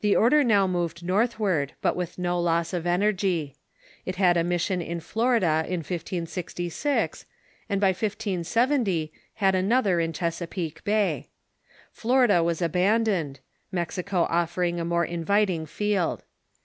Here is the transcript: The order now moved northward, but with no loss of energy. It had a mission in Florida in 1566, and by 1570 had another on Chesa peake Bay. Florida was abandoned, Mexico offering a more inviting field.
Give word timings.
The 0.00 0.16
order 0.16 0.42
now 0.42 0.66
moved 0.66 1.04
northward, 1.06 1.74
but 1.80 1.94
with 1.94 2.18
no 2.18 2.40
loss 2.40 2.72
of 2.72 2.88
energy. 2.88 3.54
It 4.04 4.16
had 4.16 4.36
a 4.36 4.42
mission 4.42 4.82
in 4.82 4.98
Florida 4.98 5.62
in 5.64 5.76
1566, 5.84 7.24
and 7.68 7.80
by 7.80 7.90
1570 7.90 9.12
had 9.34 9.54
another 9.54 10.00
on 10.00 10.12
Chesa 10.12 10.50
peake 10.50 10.82
Bay. 10.82 11.28
Florida 11.92 12.42
was 12.42 12.60
abandoned, 12.60 13.38
Mexico 13.70 14.26
offering 14.28 14.80
a 14.80 14.84
more 14.84 15.04
inviting 15.04 15.66
field. 15.66 16.24